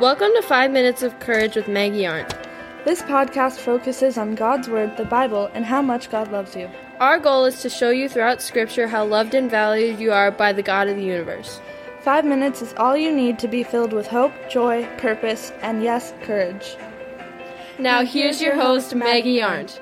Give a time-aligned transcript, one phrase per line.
[0.00, 2.34] Welcome to 5 Minutes of Courage with Maggie Arndt.
[2.84, 6.70] This podcast focuses on God's Word, the Bible, and how much God loves you.
[6.98, 10.54] Our goal is to show you throughout Scripture how loved and valued you are by
[10.54, 11.60] the God of the universe.
[12.00, 16.14] Five minutes is all you need to be filled with hope, joy, purpose, and yes,
[16.22, 16.74] courage.
[17.78, 19.80] Now, here's your host, Maggie Arndt.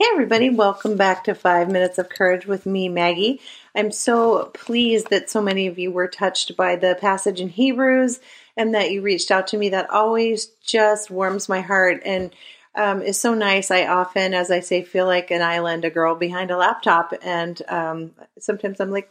[0.00, 3.40] Hey, everybody, welcome back to Five Minutes of Courage with me, Maggie.
[3.74, 8.20] I'm so pleased that so many of you were touched by the passage in Hebrews
[8.56, 9.70] and that you reached out to me.
[9.70, 12.32] That always just warms my heart and
[12.76, 13.72] um, is so nice.
[13.72, 17.12] I often, as I say, feel like an island, a girl behind a laptop.
[17.20, 19.10] And um, sometimes I'm like,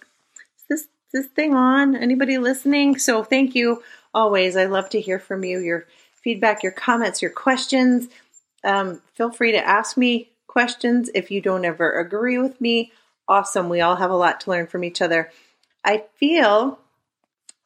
[0.57, 1.97] is this, this thing on?
[1.97, 2.97] Anybody listening?
[2.97, 4.55] So thank you always.
[4.55, 5.85] I love to hear from you, your
[6.23, 8.07] feedback, your comments, your questions.
[8.63, 11.11] Um, feel free to ask me questions.
[11.13, 12.91] If you don't ever agree with me,
[13.27, 13.69] awesome.
[13.69, 15.29] We all have a lot to learn from each other.
[15.85, 16.79] I feel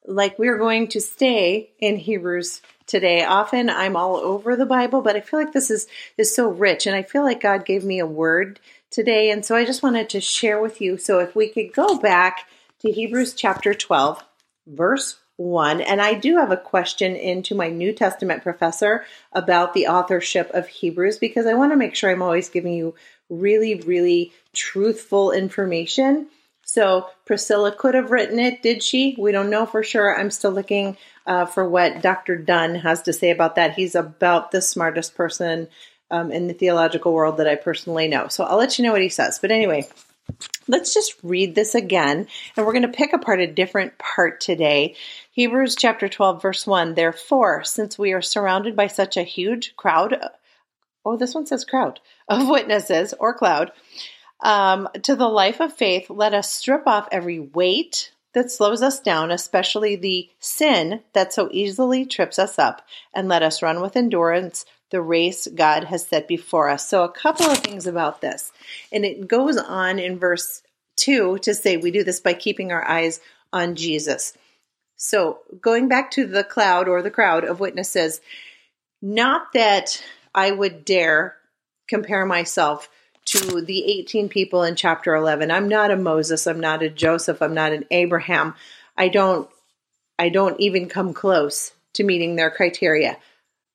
[0.05, 3.23] like we're going to stay in Hebrews today.
[3.23, 6.85] Often I'm all over the Bible, but I feel like this is is so rich
[6.85, 10.09] and I feel like God gave me a word today and so I just wanted
[10.09, 10.97] to share with you.
[10.97, 12.49] So if we could go back
[12.81, 14.21] to Hebrews chapter 12,
[14.67, 15.81] verse 1.
[15.81, 20.67] And I do have a question into my New Testament professor about the authorship of
[20.67, 22.95] Hebrews because I want to make sure I'm always giving you
[23.29, 26.27] really, really truthful information.
[26.63, 29.15] So Priscilla could have written it, did she?
[29.17, 30.17] We don't know for sure.
[30.17, 32.37] I'm still looking uh, for what Dr.
[32.37, 33.73] Dunn has to say about that.
[33.73, 35.67] He's about the smartest person
[36.11, 38.27] um, in the theological world that I personally know.
[38.27, 39.39] So I'll let you know what he says.
[39.39, 39.87] But anyway,
[40.67, 44.95] let's just read this again, and we're going to pick apart a different part today.
[45.31, 50.17] Hebrews chapter 12, verse 1 Therefore, since we are surrounded by such a huge crowd,
[51.05, 53.71] oh, this one says crowd, of witnesses or cloud,
[54.41, 58.99] um, to the life of faith, let us strip off every weight that slows us
[58.99, 62.81] down, especially the sin that so easily trips us up,
[63.13, 66.87] and let us run with endurance the race God has set before us.
[66.87, 68.51] So, a couple of things about this.
[68.91, 70.61] And it goes on in verse
[70.97, 73.19] 2 to say we do this by keeping our eyes
[73.53, 74.37] on Jesus.
[74.97, 78.21] So, going back to the cloud or the crowd of witnesses,
[79.01, 80.03] not that
[80.35, 81.37] I would dare
[81.87, 82.89] compare myself
[83.25, 85.51] to the 18 people in chapter 11.
[85.51, 88.55] I'm not a Moses, I'm not a Joseph, I'm not an Abraham.
[88.97, 89.49] I don't
[90.19, 93.17] I don't even come close to meeting their criteria.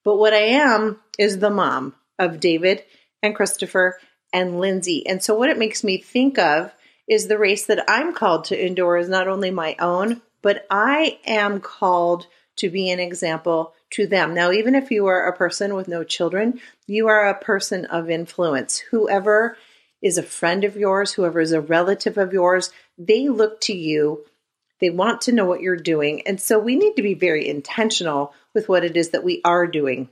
[0.04, 2.84] But what I am is the mom of David
[3.22, 3.98] and Christopher
[4.32, 5.06] and Lindsay.
[5.06, 6.72] And so what it makes me think of
[7.08, 11.18] is the race that I'm called to endure is not only my own, but I
[11.26, 12.26] am called
[12.56, 14.34] to be an example to them.
[14.34, 18.10] Now, even if you are a person with no children, you are a person of
[18.10, 18.78] influence.
[18.78, 19.56] Whoever
[20.02, 24.26] is a friend of yours, whoever is a relative of yours, they look to you.
[24.80, 26.26] They want to know what you're doing.
[26.26, 29.66] And so we need to be very intentional with what it is that we are
[29.66, 30.10] doing.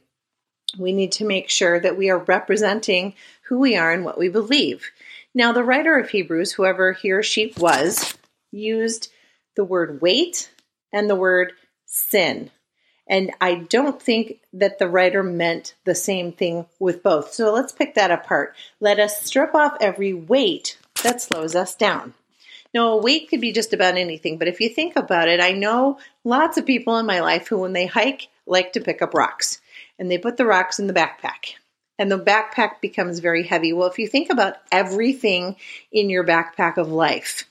[0.78, 3.14] We need to make sure that we are representing
[3.48, 4.90] who we are and what we believe.
[5.34, 8.16] Now, the writer of Hebrews, whoever he or she was,
[8.50, 9.12] used
[9.56, 10.50] the word weight
[10.90, 11.52] and the word
[11.84, 12.50] sin.
[13.06, 17.34] And I don't think that the writer meant the same thing with both.
[17.34, 18.54] So let's pick that apart.
[18.80, 22.14] Let us strip off every weight that slows us down.
[22.72, 25.52] Now, a weight could be just about anything, but if you think about it, I
[25.52, 29.14] know lots of people in my life who, when they hike, like to pick up
[29.14, 29.60] rocks
[29.98, 31.54] and they put the rocks in the backpack.
[31.98, 33.72] And the backpack becomes very heavy.
[33.72, 35.54] Well, if you think about everything
[35.92, 37.44] in your backpack of life,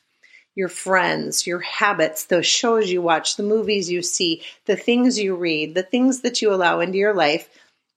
[0.55, 5.35] your friends, your habits, the shows you watch, the movies you see, the things you
[5.35, 7.49] read, the things that you allow into your life,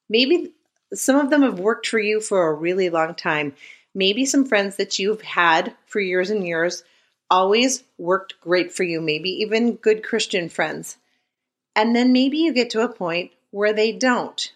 [0.08, 0.52] maybe
[0.94, 3.54] some of them have worked for you for a really long time.
[3.94, 6.82] Maybe some friends that you've had for years and years
[7.30, 10.96] always worked great for you, maybe even good Christian friends.
[11.74, 14.52] And then maybe you get to a point where they don't.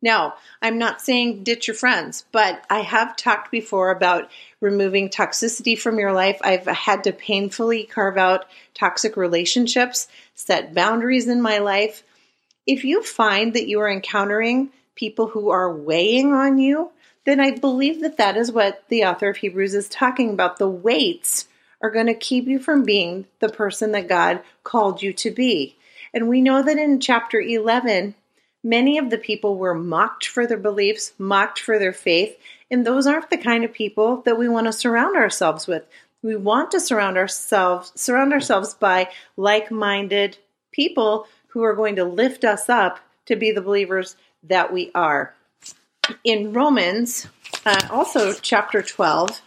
[0.00, 5.76] Now, I'm not saying ditch your friends, but I have talked before about removing toxicity
[5.76, 6.38] from your life.
[6.42, 12.04] I've had to painfully carve out toxic relationships, set boundaries in my life.
[12.66, 16.90] If you find that you are encountering people who are weighing on you,
[17.24, 20.58] then I believe that that is what the author of Hebrews is talking about.
[20.58, 21.48] The weights
[21.82, 25.76] are going to keep you from being the person that God called you to be.
[26.14, 28.14] And we know that in chapter 11,
[28.68, 32.36] many of the people were mocked for their beliefs, mocked for their faith,
[32.70, 35.86] and those aren't the kind of people that we want to surround ourselves with.
[36.22, 40.36] We want to surround ourselves surround ourselves by like-minded
[40.70, 45.34] people who are going to lift us up to be the believers that we are.
[46.24, 47.26] In Romans,
[47.64, 49.40] uh, also chapter 12,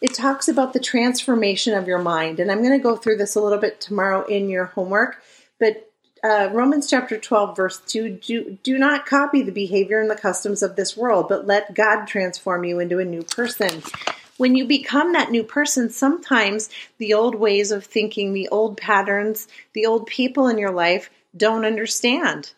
[0.00, 2.40] it talks about the transformation of your mind.
[2.40, 5.22] And I'm going to go through this a little bit tomorrow in your homework.
[5.60, 5.90] But
[6.24, 10.62] uh, Romans chapter 12, verse 2 do, do not copy the behavior and the customs
[10.62, 13.82] of this world, but let God transform you into a new person.
[14.38, 19.46] When you become that new person, sometimes the old ways of thinking, the old patterns,
[19.74, 22.52] the old people in your life don't understand.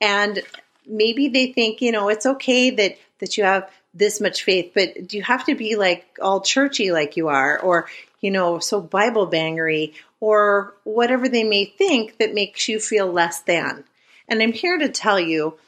[0.00, 0.42] And
[0.86, 5.06] maybe they think, you know, it's okay that that you have this much faith, but
[5.06, 7.86] do you have to be like all churchy like you are or
[8.24, 13.40] you know, so Bible bangery or whatever they may think that makes you feel less
[13.40, 13.84] than.
[14.26, 15.58] And I'm here to tell you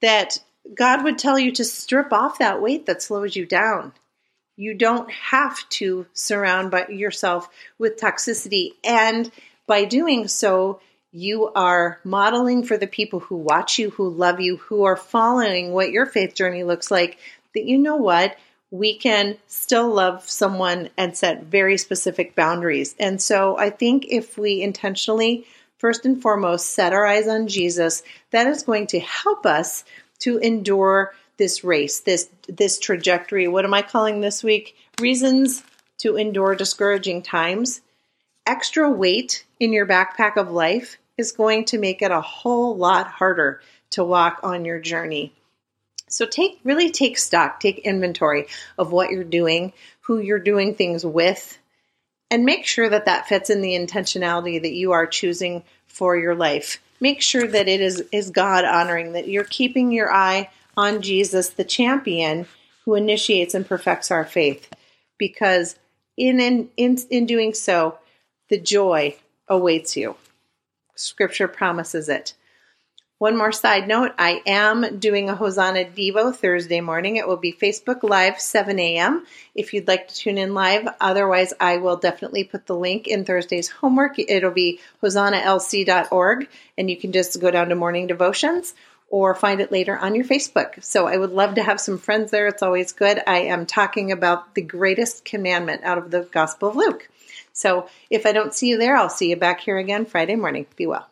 [0.00, 0.38] that
[0.72, 3.92] God would tell you to strip off that weight that slows you down.
[4.56, 7.48] You don't have to surround yourself
[7.80, 8.74] with toxicity.
[8.84, 9.28] And
[9.66, 10.80] by doing so,
[11.10, 15.72] you are modeling for the people who watch you, who love you, who are following
[15.72, 17.18] what your faith journey looks like,
[17.54, 18.36] that you know what?
[18.70, 22.94] We can still love someone and set very specific boundaries.
[22.98, 25.46] And so I think if we intentionally,
[25.78, 29.84] first and foremost, set our eyes on Jesus, that is going to help us
[30.20, 33.48] to endure this race, this this trajectory.
[33.48, 34.76] What am I calling this week?
[35.00, 35.62] Reasons
[35.98, 37.80] to endure discouraging times.
[38.46, 43.06] Extra weight in your backpack of life is going to make it a whole lot
[43.06, 43.60] harder
[43.90, 45.32] to walk on your journey.
[46.08, 48.46] So take really take stock, take inventory
[48.76, 49.72] of what you're doing,
[50.02, 51.58] who you're doing things with,
[52.30, 56.34] and make sure that that fits in the intentionality that you are choosing for your
[56.34, 56.82] life.
[57.00, 61.50] Make sure that it is is God honoring that you're keeping your eye on Jesus
[61.50, 62.46] the champion
[62.84, 64.72] who initiates and perfects our faith
[65.18, 65.76] because
[66.16, 67.98] in in in, in doing so
[68.48, 69.16] the joy
[69.48, 70.16] awaits you.
[70.94, 72.34] Scripture promises it.
[73.18, 77.16] One more side note I am doing a Hosanna Devo Thursday morning.
[77.16, 79.26] It will be Facebook Live, 7 a.m.
[79.56, 80.86] if you'd like to tune in live.
[81.00, 84.20] Otherwise, I will definitely put the link in Thursday's homework.
[84.20, 86.48] It'll be hosannalc.org,
[86.78, 88.72] and you can just go down to morning devotions
[89.08, 90.84] or find it later on your Facebook.
[90.84, 92.46] So I would love to have some friends there.
[92.46, 93.20] It's always good.
[93.26, 97.08] I am talking about the greatest commandment out of the Gospel of Luke.
[97.52, 100.66] So if I don't see you there, I'll see you back here again Friday morning.
[100.76, 101.08] Be well.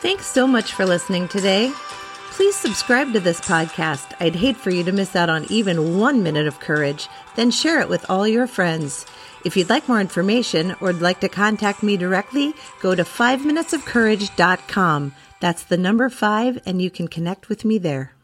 [0.00, 1.70] Thanks so much for listening today.
[2.30, 4.14] Please subscribe to this podcast.
[4.18, 7.06] I'd hate for you to miss out on even one minute of courage.
[7.36, 9.04] Then share it with all your friends.
[9.44, 15.14] If you'd like more information or would like to contact me directly, go to 5minutesofcourage.com.
[15.40, 18.14] That's the number five, and you can connect with me there.